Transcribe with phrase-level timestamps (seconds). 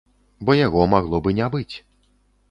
[0.47, 1.75] Бо яго магло б і не быць.